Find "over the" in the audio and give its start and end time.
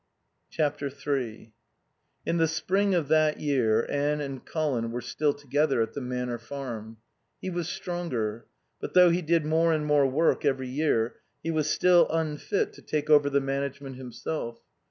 13.11-13.41